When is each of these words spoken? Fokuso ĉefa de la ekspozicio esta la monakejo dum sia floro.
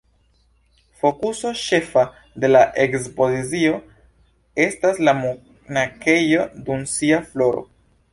Fokuso 1.01 1.49
ĉefa 1.63 2.05
de 2.45 2.49
la 2.51 2.61
ekspozicio 2.85 3.75
esta 4.65 4.93
la 5.09 5.15
monakejo 5.19 6.47
dum 6.71 6.83
sia 6.95 7.21
floro. 7.29 7.63